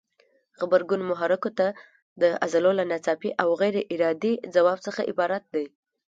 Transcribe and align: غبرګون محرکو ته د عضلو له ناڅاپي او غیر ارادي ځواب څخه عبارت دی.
غبرګون 0.59 1.01
محرکو 1.11 1.49
ته 1.57 1.67
د 2.21 2.23
عضلو 2.43 2.71
له 2.79 2.83
ناڅاپي 2.91 3.29
او 3.41 3.47
غیر 3.61 3.75
ارادي 3.93 4.33
ځواب 4.55 4.77
څخه 4.85 5.01
عبارت 5.11 5.43
دی. 5.53 5.65